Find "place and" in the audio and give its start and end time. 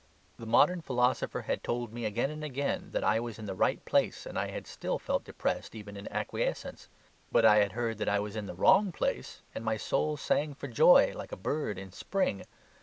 3.85-4.35, 8.93-9.63